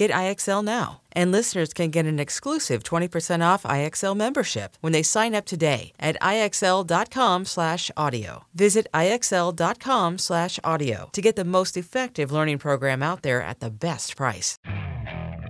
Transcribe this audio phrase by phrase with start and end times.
[0.00, 1.02] Get IXL now.
[1.12, 5.92] And listeners can get an exclusive 20% off IXL membership when they sign up today
[6.00, 8.44] at IXL.com/audio.
[8.54, 14.56] Visit IXL.com/audio to get the most effective learning program out there at the best price.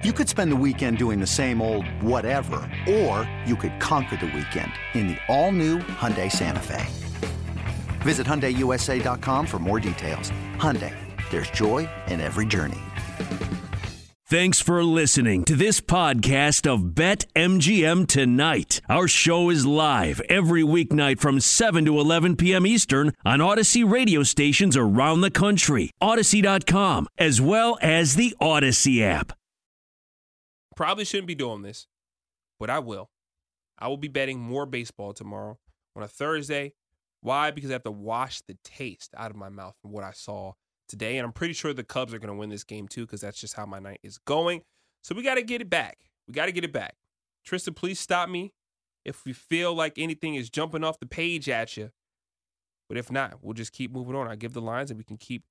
[0.03, 4.33] You could spend the weekend doing the same old whatever, or you could conquer the
[4.35, 6.85] weekend in the all-new Hyundai Santa Fe.
[8.01, 10.33] Visit HyundaiUSA.com for more details.
[10.57, 10.97] Hyundai,
[11.31, 12.81] there's joy in every journey.
[14.31, 18.81] Thanks for listening to this podcast of Bet MGM Tonight.
[18.89, 22.65] Our show is live every weeknight from 7 to 11 p.m.
[22.65, 29.33] Eastern on Audacy radio stations around the country, Audacy.com, as well as the Audacy app.
[30.77, 31.89] Probably shouldn't be doing this,
[32.61, 33.11] but I will.
[33.81, 35.59] I will be betting more baseball tomorrow
[35.97, 36.75] on a Thursday.
[37.21, 37.51] Why?
[37.51, 40.53] Because I have to wash the taste out of my mouth from what I saw
[40.91, 41.17] today.
[41.17, 43.41] And I'm pretty sure the Cubs are going to win this game too, because that's
[43.41, 44.63] just how my night is going.
[45.03, 45.99] So we got to get it back.
[46.29, 46.97] We got to get it back.
[47.45, 48.53] Tristan, please stop me
[49.05, 51.91] if we feel like anything is jumping off the page at you.
[52.89, 54.29] But if not, we'll just keep moving on.
[54.29, 55.45] I give the lines and we can keep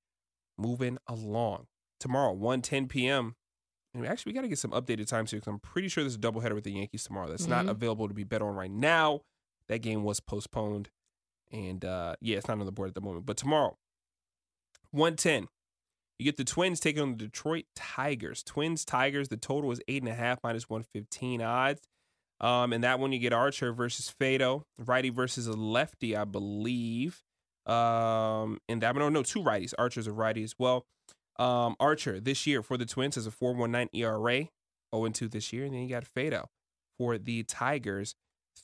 [0.58, 1.66] moving along.
[1.98, 3.34] Tomorrow, 1 10 p.m.
[3.92, 6.14] And actually, we got to get some updated times here because I'm pretty sure there's
[6.14, 7.50] a doubleheader with the Yankees tomorrow that's Mhm.
[7.50, 9.22] not available to be bet on right now.
[9.68, 10.90] That game was postponed.
[11.50, 13.26] And uh, yeah, it's not on the board at the moment.
[13.26, 13.76] But tomorrow,
[14.92, 15.48] 110.
[16.18, 18.42] You get the Twins taking on the Detroit Tigers.
[18.42, 21.80] Twins, Tigers, the total is 8.5 minus 115 odds.
[22.40, 27.22] Um, and that one you get Archer versus Faedo, righty versus a lefty, I believe.
[27.66, 29.74] Um, and that one, oh no, two righties.
[29.78, 30.86] Archer's a righty as well.
[31.38, 34.48] Um, Archer this year for the Twins has a 4.19 ERA,
[34.94, 35.64] 0 2 this year.
[35.64, 36.46] And then you got Faedo
[36.98, 38.14] for the Tigers,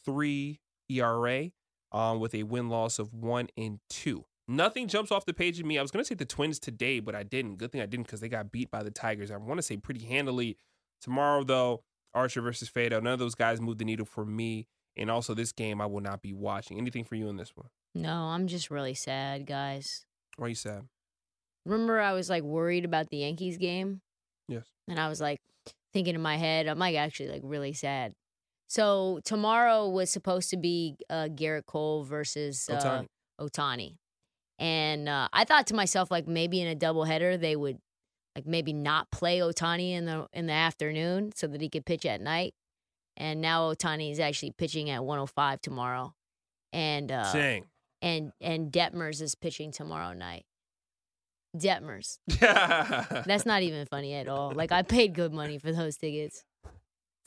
[0.04, 1.50] 3 ERA
[1.92, 4.24] um, with a win loss of 1 and 2.
[4.48, 5.78] Nothing jumps off the page at me.
[5.78, 7.56] I was going to say the Twins today, but I didn't.
[7.56, 9.30] Good thing I didn't because they got beat by the Tigers.
[9.30, 10.56] I want to say pretty handily.
[11.00, 11.82] Tomorrow, though,
[12.14, 13.02] Archer versus Faedo.
[13.02, 14.68] None of those guys moved the needle for me.
[14.96, 16.78] And also, this game I will not be watching.
[16.78, 17.68] Anything for you in this one?
[17.94, 20.06] No, I'm just really sad, guys.
[20.36, 20.82] Why are you sad?
[21.64, 24.00] Remember, I was like worried about the Yankees game,
[24.48, 24.64] Yes.
[24.86, 25.38] and I was like
[25.92, 28.12] thinking in my head, I'm like actually like really sad.
[28.68, 33.02] So tomorrow was supposed to be uh, Gerrit Cole versus uh,
[33.40, 33.96] Ohtani,
[34.58, 37.78] and uh, I thought to myself like maybe in a doubleheader they would
[38.34, 42.04] like maybe not play Ohtani in the in the afternoon so that he could pitch
[42.06, 42.54] at night.
[43.16, 46.14] And now Ohtani is actually pitching at 105 tomorrow,
[46.72, 47.64] and uh, Dang.
[48.02, 50.44] and and Detmers is pitching tomorrow night.
[51.56, 52.18] Detmers.
[52.26, 54.52] That's That's not even funny at all.
[54.52, 56.44] Like I paid good money for those tickets.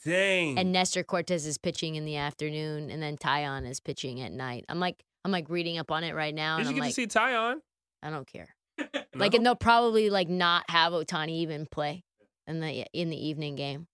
[0.04, 0.58] Dang.
[0.58, 4.64] And Nestor Cortes is pitching in the afternoon, and then Taillon is pitching at night.
[4.68, 6.80] I'm like, I'm like reading up on it right now, Did and you I'm get
[6.82, 7.56] like, to see Taillon?
[8.02, 8.48] I don't care.
[9.14, 12.04] Like, and they'll probably like not have Ohtani even play
[12.46, 13.88] in the in the evening game.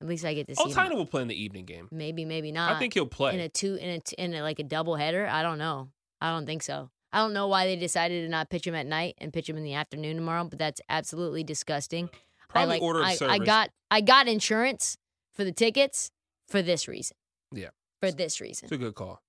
[0.00, 0.62] At least I get to see.
[0.62, 0.70] him.
[0.70, 1.88] Ohtani will play in the evening game.
[1.90, 2.72] Maybe, maybe not.
[2.72, 3.34] I think he'll play.
[3.34, 5.26] in a two in a t- in a, like a double header.
[5.26, 5.88] I don't know.
[6.20, 6.88] I don't think so.
[7.12, 9.56] I don't know why they decided to not pitch him at night and pitch him
[9.56, 12.10] in the afternoon tomorrow, but that's absolutely disgusting.
[12.48, 14.96] Probably I like order of I, I got I got insurance
[15.34, 16.10] for the tickets
[16.48, 17.16] for this reason.
[17.52, 17.70] Yeah.
[18.00, 18.66] For this reason.
[18.66, 19.20] It's a good call.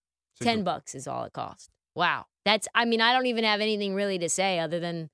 [0.42, 1.70] Ten good- bucks is all it cost.
[1.96, 2.26] Wow.
[2.46, 5.10] That's I mean, I don't even have anything really to say other than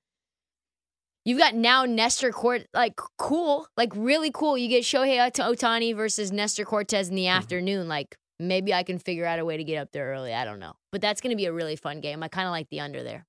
[1.24, 4.56] You've got now Nestor Court, like cool, like really cool.
[4.56, 7.36] You get Shohei Ot- Ohtani versus Nestor Cortes in the Mm-hmm.
[7.38, 7.88] afternoon.
[7.88, 10.32] Like maybe I can figure out a way to get up there early.
[10.32, 12.22] I don't know, but that's going to be a really fun game.
[12.22, 13.26] I kind of like the under there,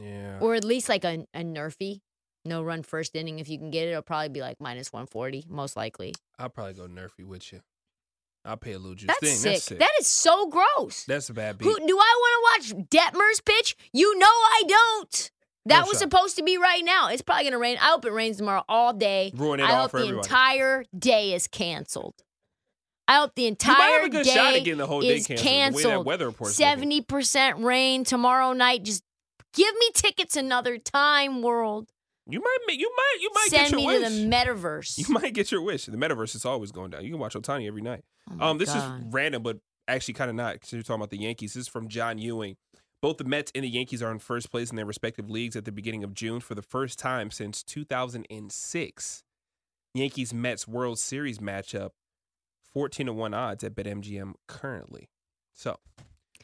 [0.00, 0.38] Yeah.
[0.40, 2.00] or at least like a, a NRFI,
[2.44, 3.40] no run first inning.
[3.40, 6.14] If you can get it, it'll probably be like minus one forty, most likely.
[6.38, 7.60] I'll probably go NRFI with you.
[8.44, 9.06] I'll pay a little juice.
[9.06, 9.52] That's sick.
[9.52, 9.78] That's sick.
[9.78, 11.04] That is so gross.
[11.04, 11.64] That's a bad beat.
[11.64, 13.76] Who do I want to watch Detmers pitch?
[13.92, 15.30] You know I don't.
[15.66, 15.98] That No was shot.
[16.00, 17.08] supposed to be right now.
[17.08, 17.78] It's probably gonna rain.
[17.80, 19.32] I hope it rains tomorrow all day.
[19.34, 20.26] Ruin it I all hope for the everybody.
[20.28, 22.14] entire day is canceled.
[23.08, 25.16] I hope the You might entire have a good day shot at the whole day
[25.16, 25.38] is canceled.
[25.46, 26.06] That canceled.
[26.06, 26.54] weather report's.
[26.54, 28.82] Seventy percent rain tomorrow night.
[28.84, 29.04] Just
[29.54, 31.88] give me tickets another time, world.
[32.26, 34.08] You might, you might, you might Send get me your to wish.
[34.12, 34.98] the metaverse.
[34.98, 35.84] you might get your wish.
[35.86, 37.04] The metaverse is always going down.
[37.04, 38.04] You can watch Ohtani every night.
[38.40, 39.00] Oh Um, this God.
[39.00, 41.52] is random, but actually kind of not because you're talking about the Yankees.
[41.54, 42.56] This is from John Ewing.
[43.02, 45.66] Both the Mets and the Yankees are in first place in their respective leagues at
[45.66, 49.22] the beginning of June for the first time since 2006.
[49.92, 51.90] Yankees Mets World Series matchup,
[52.72, 55.10] 14 to 1 odds at BetMGM currently.
[55.52, 55.78] So,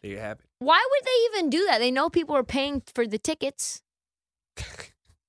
[0.03, 0.47] there you have it.
[0.59, 1.79] Why would they even do that?
[1.79, 3.81] They know people are paying for the tickets.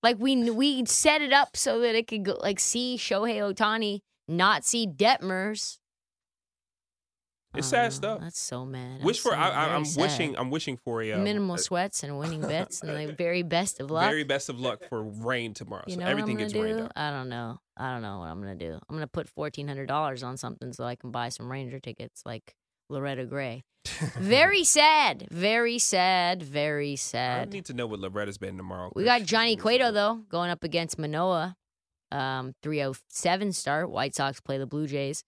[0.04, 4.02] Like we we set it up so that it could go like see Shohei Ohtani,
[4.28, 5.78] not see Detmers.
[7.54, 7.90] It's sad know.
[7.90, 8.20] stuff.
[8.22, 9.04] That's so mad.
[9.04, 10.02] Wish I'm for so I, I, I'm sad.
[10.02, 13.82] wishing I'm wishing for a um, minimal sweats and winning bets and the very best
[13.82, 14.10] of luck.
[14.10, 15.84] very best of luck for rain tomorrow.
[15.86, 16.92] you so know everything what I'm gets gonna rained out.
[16.96, 17.60] I don't know.
[17.76, 18.80] I don't know what I'm gonna do.
[18.90, 22.24] I'm gonna put fourteen hundred dollars on something so I can buy some Ranger tickets
[22.26, 22.56] like
[22.92, 23.64] Loretta Gray.
[24.20, 25.28] Very sad.
[25.32, 26.44] Very sad.
[26.44, 27.48] Very sad.
[27.48, 28.92] I need to know what Loretta's been tomorrow.
[28.96, 31.56] We got Johnny Cueto though going up against Manoah.
[32.12, 33.90] Um, 307 start.
[33.90, 35.24] White Sox play the Blue Jays.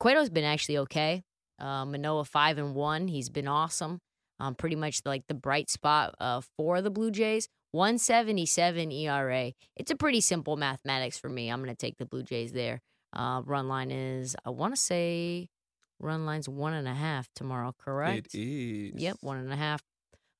[0.00, 1.22] Cueto's been actually okay.
[1.58, 3.08] Uh, Manoah five and one.
[3.08, 4.00] He's been awesome.
[4.40, 7.48] Um, pretty much like the bright spot uh, for the Blue Jays.
[7.72, 9.52] 177 ERA.
[9.76, 11.50] It's a pretty simple mathematics for me.
[11.50, 12.80] I'm gonna take the Blue Jays there.
[13.12, 15.48] Uh, run line is I want to say
[16.00, 17.74] run line's one and a half tomorrow.
[17.78, 18.34] Correct?
[18.34, 18.92] It is.
[19.02, 19.82] Yep, one and a half.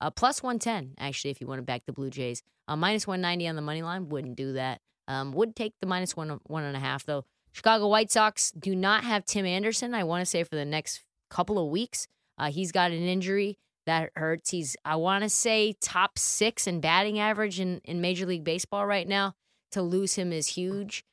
[0.00, 2.42] Uh, plus 110, actually, if you want to back the Blue Jays.
[2.68, 4.80] Uh, minus 190 on the money line, wouldn't do that.
[5.08, 7.24] Um, would take the minus one, one and a half, though.
[7.52, 11.02] Chicago White Sox do not have Tim Anderson, I want to say, for the next
[11.30, 12.06] couple of weeks.
[12.36, 14.50] Uh, he's got an injury that hurts.
[14.50, 18.86] He's, I want to say, top six in batting average in, in Major League Baseball
[18.86, 19.34] right now.
[19.72, 21.04] To lose him is huge.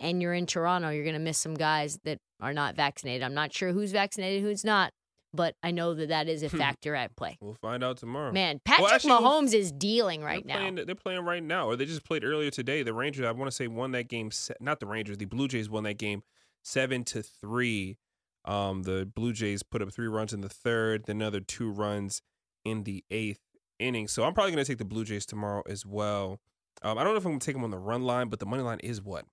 [0.00, 3.22] And you're in Toronto, you're going to miss some guys that are not vaccinated.
[3.22, 4.92] I'm not sure who's vaccinated, who's not,
[5.32, 7.36] but I know that that is a factor at play.
[7.40, 8.32] We'll find out tomorrow.
[8.32, 10.60] Man, Patrick actually, Mahomes is dealing right they're now.
[10.60, 12.82] Playing, they're playing right now, or they just played earlier today.
[12.82, 14.30] The Rangers, I want to say, won that game.
[14.60, 16.22] Not the Rangers, the Blue Jays won that game
[16.62, 17.98] seven to three.
[18.44, 22.22] Um, the Blue Jays put up three runs in the third, then another two runs
[22.64, 23.40] in the eighth
[23.78, 24.08] inning.
[24.08, 26.40] So I'm probably going to take the Blue Jays tomorrow as well.
[26.82, 28.38] Um, I don't know if I'm going to take them on the run line, but
[28.38, 29.24] the money line is what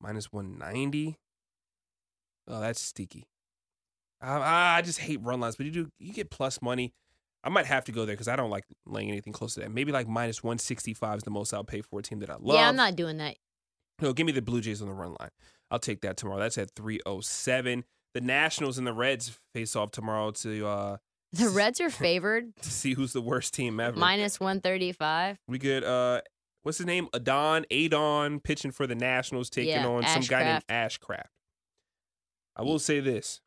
[0.00, 1.18] minus 190.
[2.48, 3.26] Oh, that's sticky.
[4.20, 6.92] I, I just hate run lines, but you do you get plus money.
[7.44, 9.70] I might have to go there because I don't like laying anything close to that.
[9.70, 12.56] Maybe like minus 165 is the most I'll pay for a team that I love.
[12.56, 13.36] Yeah, I'm not doing that.
[14.00, 15.30] No, give me the Blue Jays on the run line.
[15.70, 16.40] I'll take that tomorrow.
[16.40, 17.84] That's at 307.
[18.14, 20.96] The Nationals and the Reds face off tomorrow to uh
[21.32, 23.96] The Reds are favored to see who's the worst team ever.
[23.96, 25.38] minus 135.
[25.46, 26.22] We get uh
[26.62, 27.08] what's his name?
[27.14, 30.98] Adon Adon pitching for the Nationals, taking Yeah, on some guy named Ashcraft.
[30.98, 31.26] Ashcraft.
[32.56, 33.40] I will say this.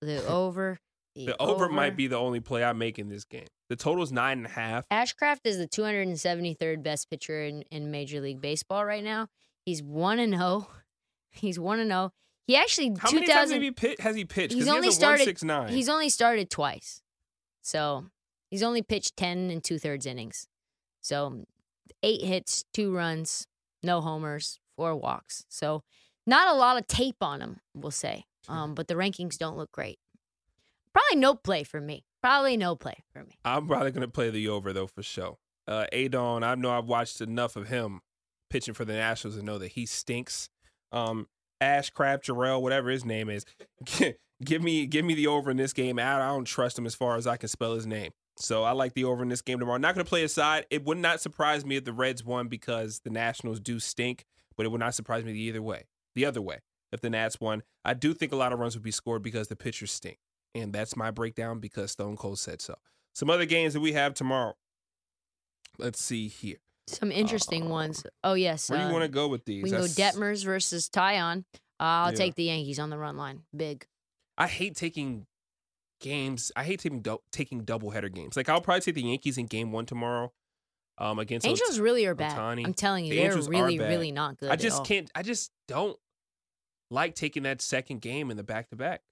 [0.00, 0.78] The over.
[1.14, 3.46] The over might be the only play I make in this game.
[3.70, 4.86] The total is nine and a half.
[4.90, 9.28] Ashcraft is the 273rd best pitcher in, in Major League Baseball right now.
[9.64, 10.68] He's 1 and 0.
[11.30, 12.12] He's 1 and 0.
[12.46, 14.54] He actually How many times have he pit, has he pitched?
[14.54, 15.68] He's only a started 169.
[15.68, 17.02] He's only started twice.
[17.62, 18.04] So,
[18.50, 20.46] he's only pitched 10 and two thirds innings.
[21.00, 21.44] So,
[22.02, 23.46] 8 hits, 2 runs,
[23.82, 25.44] no homers, 4 walks.
[25.48, 25.82] So,
[26.26, 28.24] not a lot of tape on him, we'll say.
[28.48, 29.98] Um, but the rankings don't look great.
[30.92, 32.04] Probably no play for me.
[32.22, 33.38] Probably no play for me.
[33.44, 35.38] I'm probably gonna play the over though for sure.
[35.68, 38.00] Uh, Adon, I know I've watched enough of him
[38.50, 40.48] pitching for the Nationals to know that he stinks.
[40.92, 41.28] Um,
[41.60, 43.44] Ashcraft, Jarrell, whatever his name is,
[44.44, 45.98] give me give me the over in this game.
[45.98, 48.12] I I don't trust him as far as I can spell his name.
[48.38, 49.78] So I like the over in this game tomorrow.
[49.78, 50.66] Not gonna play a side.
[50.70, 54.26] It would not surprise me if the Reds won because the Nationals do stink,
[54.56, 55.84] but it would not surprise me either way.
[56.14, 56.60] The other way,
[56.92, 59.48] if the Nats won, I do think a lot of runs would be scored because
[59.48, 60.18] the pitchers stink.
[60.54, 62.76] And that's my breakdown because Stone Cold said so.
[63.14, 64.54] Some other games that we have tomorrow.
[65.78, 66.56] Let's see here.
[66.86, 68.04] Some interesting ones.
[68.22, 68.70] Oh, yes.
[68.70, 69.62] Where do uh, you want to go with these?
[69.62, 71.44] We can go Detmers versus Taillon.
[71.78, 72.16] Uh, I'll Yeah.
[72.16, 73.42] take the Yankees on the run line.
[73.54, 73.86] Big.
[74.38, 75.26] I hate taking
[76.00, 76.52] games.
[76.56, 78.36] I hate taking dou- taking double header games.
[78.36, 80.32] Like I'll probably take the Yankees in game one tomorrow.
[80.98, 82.36] Um, against Ot- Angels really are bad.
[82.36, 82.64] Ohtani.
[82.64, 84.50] I'm telling you, The they're Angels really, really not good.
[84.50, 85.10] I just can't.
[85.14, 85.98] I just don't
[86.90, 89.02] like taking that second game in the back to back.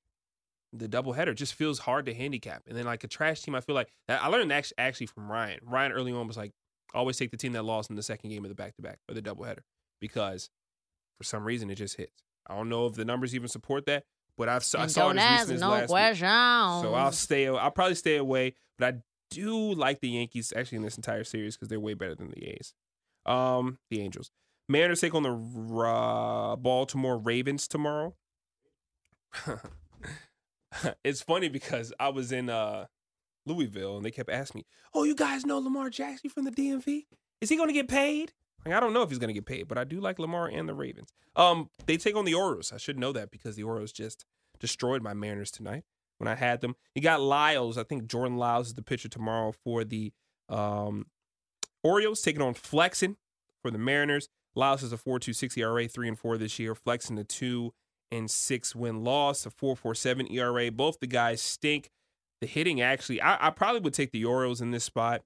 [0.72, 2.62] The double header just feels hard to handicap.
[2.66, 5.30] And then like a trash team, I feel like I learned that actually, actually from
[5.30, 5.60] Ryan.
[5.62, 6.52] Ryan early on was like,
[6.94, 8.98] always take the team that lost in the second game of the back to back
[9.08, 9.62] or the double header
[10.00, 10.48] because
[11.18, 12.22] for some reason it just hits.
[12.46, 14.04] I don't know if the numbers even support that,
[14.36, 15.88] but I've I saw it don't as ask as no last week.
[16.82, 17.48] So I'll stay.
[17.48, 18.98] I'll probably stay away, but I
[19.30, 22.44] do like the Yankees actually in this entire series because they're way better than the
[22.50, 22.74] A's.
[23.26, 24.30] Um, the Angels.
[24.68, 28.14] Mariners take on the uh, Baltimore Ravens tomorrow.
[31.04, 32.86] it's funny because I was in uh,
[33.46, 37.06] Louisville and they kept asking me, "Oh, you guys know Lamar Jackson from the DMV?
[37.40, 38.32] Is he going to get paid?"
[38.64, 40.46] Like, I don't know if he's going to get paid, but I do like Lamar
[40.48, 41.10] and the Ravens.
[41.36, 42.72] Um, they take on the Orioles.
[42.72, 44.24] I should know that because the Orioles just
[44.58, 45.84] destroyed my Mariners tonight
[46.18, 46.74] when I had them.
[46.94, 47.76] You got Lyles.
[47.76, 50.12] I think Jordan Lyles is the pitcher tomorrow for the
[50.48, 51.06] um,
[51.82, 53.16] Orioles, taking on Flexen
[53.62, 54.28] for the Mariners.
[54.54, 56.74] Lyles has a 4.26 ERA, three and four this year.
[56.74, 57.72] Flexen a two
[58.10, 60.70] and six win loss, a 4.47 ERA.
[60.70, 61.90] Both the guys stink.
[62.40, 65.22] The hitting actually, I, I probably would take the Orioles in this spot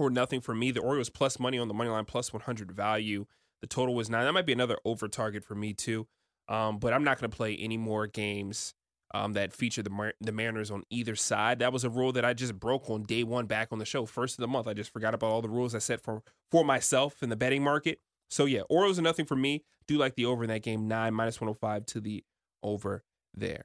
[0.00, 0.70] or nothing for me.
[0.70, 3.26] The Orioles plus money on the money line, plus 100 value.
[3.60, 4.24] The total was nine.
[4.24, 6.06] That might be another over target for me too.
[6.48, 8.74] Um, but I'm not going to play any more games
[9.12, 11.58] um, that feature the Mar- the Mariners on either side.
[11.58, 14.06] That was a rule that I just broke on day one back on the show,
[14.06, 14.66] first of the month.
[14.66, 17.62] I just forgot about all the rules I set for for myself in the betting
[17.62, 18.00] market.
[18.30, 19.64] So yeah, Orioles are nothing for me.
[19.86, 22.24] Do like the over in that game, nine minus 105 to the
[22.62, 23.02] over
[23.34, 23.64] there.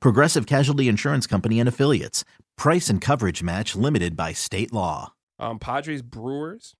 [0.00, 2.24] Progressive Casualty Insurance Company and Affiliates.
[2.56, 5.12] Price and coverage match limited by state law.
[5.38, 6.74] Um, Padres Brewers.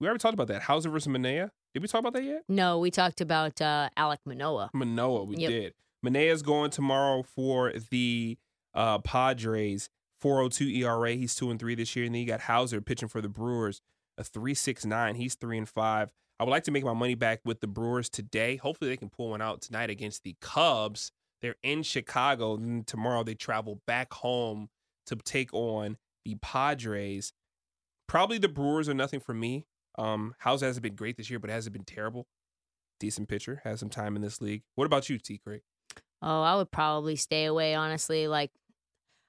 [0.00, 0.62] We already talked about that.
[0.62, 1.50] Houser versus Manaea.
[1.74, 2.42] Did we talk about that yet?
[2.48, 4.70] No, we talked about uh, Alek Manoah.
[4.74, 5.50] Manoah, we Yep.
[5.50, 5.74] did.
[6.04, 8.36] Manaea's going tomorrow for the
[8.74, 9.88] uh, Padres.
[10.20, 11.12] 402 ERA.
[11.14, 12.04] He's two and three this year.
[12.06, 13.80] And then you got Houser pitching for the Brewers,
[14.16, 15.16] a 369.
[15.16, 16.10] He's three and five.
[16.38, 18.56] I would like to make my money back with the Brewers today.
[18.56, 21.10] Hopefully they can pull one out tonight against the Cubs.
[21.42, 22.54] They're in Chicago.
[22.54, 24.68] And tomorrow they travel back home
[25.06, 27.32] to take on the Padres.
[28.08, 29.66] Probably the Brewers are nothing for me.
[29.98, 32.26] Um, Houser hasn't been great this year, but hasn't been terrible.
[33.00, 34.62] Decent pitcher, has some time in this league.
[34.76, 35.38] What about you, T.
[35.38, 35.62] Craig?
[36.22, 38.28] Oh, I would probably stay away, honestly.
[38.28, 38.52] Like,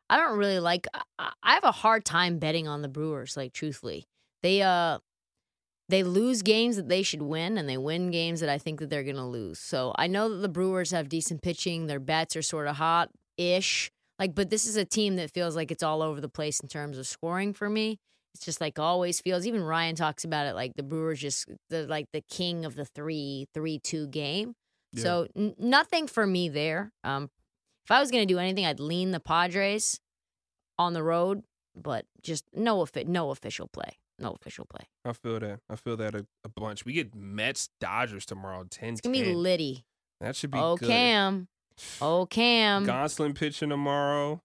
[0.10, 0.86] I don't really like,
[1.18, 4.06] I have a hard time betting on the Brewers, like, truthfully.
[4.44, 5.00] They, uh,
[5.90, 8.90] they lose games that they should win and they win games that I think that
[8.90, 9.60] they're going to lose.
[9.60, 11.88] So I know that the Brewers have decent pitching.
[11.88, 13.92] Their bats are sort of hot ish.
[14.20, 16.70] Like, but this is a team that feels like it's all over the place in
[16.70, 18.00] terms of scoring for me.
[18.34, 19.46] It's just like always feels.
[19.46, 22.86] Even Ryan talks about it like the Brewers just the like the king of the
[22.86, 24.56] three three two game.
[24.96, 26.92] So n- nothing for me there.
[27.04, 27.30] Um,
[27.86, 30.00] if I was gonna do anything, I'd lean the Padres
[30.80, 31.44] on the road,
[31.76, 33.98] but just no no official play.
[34.24, 34.88] No official play.
[35.06, 35.60] I feel that.
[35.70, 36.86] I feel that a, a bunch.
[36.86, 39.86] We get Mets Dodgers tomorrow, 10 It's gonna be litty.
[40.22, 40.88] That should be Oh good.
[40.90, 41.48] Cam,
[42.02, 44.42] oh Cam, Gonsolin pitching tomorrow.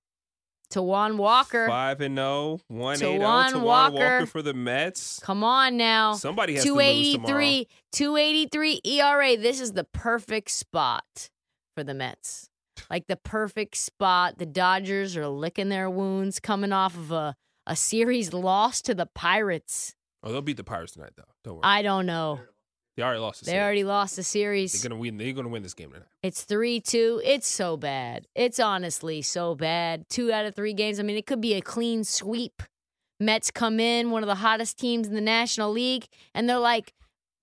[0.71, 1.67] Taijuan Walker.
[1.67, 2.61] Five and zero.
[2.69, 3.19] One eight zero.
[3.21, 3.95] Taijuan Taijuan Walker.
[3.95, 5.19] Walker for the Mets.
[5.21, 6.13] Come on now.
[6.15, 7.29] Somebody has to lose tomorrow.
[7.31, 9.37] 283, 283 ERA.
[9.37, 11.31] This is the perfect spot
[11.75, 12.51] for the Mets.
[12.91, 14.39] Like the perfect spot.
[14.39, 17.35] The Dodgers are licking their wounds coming off of a,
[17.69, 19.95] a series loss to the Pirates.
[20.25, 21.23] Oh, they'll beat the Pirates tonight, though.
[21.45, 21.63] Don't worry.
[21.63, 22.41] I don't know.
[22.97, 23.41] they already lost.
[23.41, 23.53] The series.
[23.53, 23.65] They series.
[23.65, 24.73] already lost the series.
[24.73, 25.17] They're gonna win.
[25.19, 26.09] They're gonna win this game tonight.
[26.23, 27.23] It's 3 2.
[27.25, 28.27] It's so bad.
[28.35, 30.09] It's honestly so bad.
[30.09, 30.99] Two out of three games.
[30.99, 32.63] I mean, it could be a clean sweep.
[33.21, 36.95] Mets come in, one of the hottest teams in the National League, and they're like,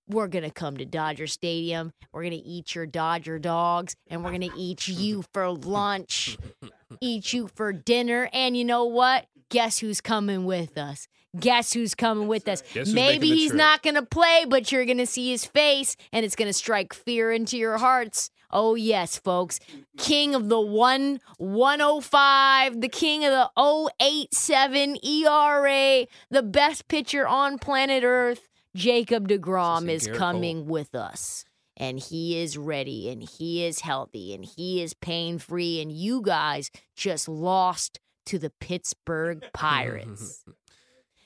[0.08, 1.92] we're going to come to Dodger Stadium.
[2.12, 6.38] We're going to eat your Dodger dogs and we're going to eat you for lunch,
[7.00, 8.28] eat you for dinner.
[8.32, 9.26] And you know what?
[9.50, 11.08] Guess who's coming with us?
[11.38, 12.62] Guess who's coming with us?
[12.92, 13.58] Maybe he's trip?
[13.58, 16.52] not going to play, but you're going to see his face and it's going to
[16.52, 18.30] strike fear into your hearts.
[18.50, 19.60] Oh, yes, folks.
[19.98, 27.58] King of the 1 105, the king of the 087 ERA, the best pitcher on
[27.58, 31.44] planet Earth, Jacob DeGrom is coming with us.
[31.76, 35.82] And he is ready and he is healthy and he is pain free.
[35.82, 40.44] And you guys just lost to the Pittsburgh Pirates.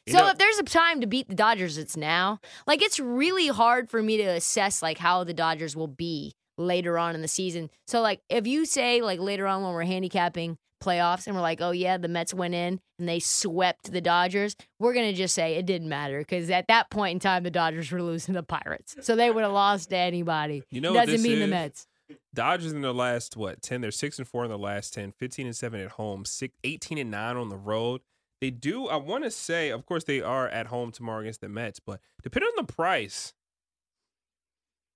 [0.09, 2.40] So know- if there's a time to beat the Dodgers, it's now.
[2.66, 6.99] Like it's really hard for me to assess like how the Dodgers will be later
[6.99, 7.71] on in the season.
[7.87, 11.61] So like if you say like later on when we're handicapping playoffs and we're like,
[11.61, 15.54] oh yeah, the Mets went in and they swept the Dodgers, we're gonna just say
[15.54, 18.97] it didn't matter because at that point in time the Dodgers were losing the Pirates,
[19.02, 20.62] so they would have lost to anybody.
[20.71, 21.47] You know doesn't mean the?
[21.47, 21.87] Mets.
[22.35, 25.47] Dodgers in their last what 10 they're 6 and 4 in their last 10 15
[25.47, 28.00] and 7 at home 6, 18 and 9 on the road
[28.40, 31.49] they do I want to say of course they are at home tomorrow against the
[31.49, 33.35] Mets but depending on the price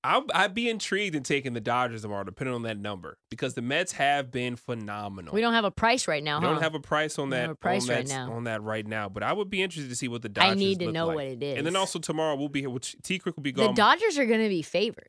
[0.07, 3.63] I'll, I'd be intrigued in taking the Dodgers tomorrow depending on that number because the
[3.63, 6.41] Mets have been phenomenal We don't have a price right now.
[6.41, 8.33] We don't have a price on that price on right now.
[8.33, 10.55] on that right now but I would be interested to see what the Dodgers I
[10.55, 11.17] need to know like.
[11.17, 13.53] what it is, and then also tomorrow we'll be here which T Crick will be
[13.53, 13.69] gone.
[13.69, 15.09] the Dodgers are going to be favored.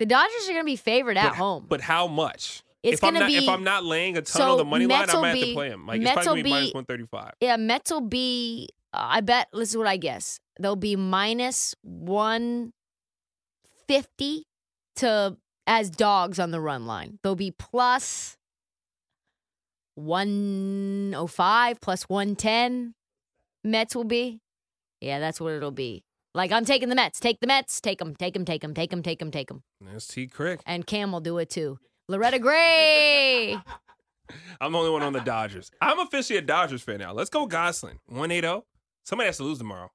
[0.00, 1.66] The Dodgers are going to be favored at but, home.
[1.68, 4.40] but how much It's if I'm gonna not if be- I'm not laying a ton
[4.40, 5.86] so on the money line, Mets I will might have to play him.
[5.86, 7.32] Like Mets it's probably be be- one thirty five.
[7.40, 8.68] Yeah, Mets will be.
[8.92, 9.48] Uh, I bet.
[9.52, 10.40] This is what I guess.
[10.60, 12.72] They'll be minus one
[13.88, 14.44] fifty
[14.96, 15.36] to
[15.66, 17.18] as dogs on the run line.
[17.22, 18.36] They'll be plus
[19.94, 22.94] one oh five, plus one ten.
[23.62, 24.40] Mets will be.
[25.00, 26.04] Yeah, that's what it'll be.
[26.36, 27.20] Like I'm taking the Mets.
[27.20, 27.80] Take the Mets.
[27.80, 28.16] Take them.
[28.16, 28.44] Take them.
[28.44, 28.74] Take them.
[28.74, 29.02] Take them.
[29.02, 29.30] Take them.
[29.30, 29.62] Take them.
[29.80, 30.60] That's T Crick.
[30.66, 31.78] And Cam will do it too.
[32.08, 33.56] Loretta Gray.
[34.60, 35.70] I'm the only one on the Dodgers.
[35.80, 37.12] I'm officially a Dodgers fan now.
[37.12, 38.00] Let's go Gosling.
[38.06, 38.64] 180.
[39.04, 39.90] Somebody has to lose tomorrow.